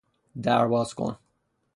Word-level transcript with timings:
در 0.41 0.67
بازکن 0.67 1.17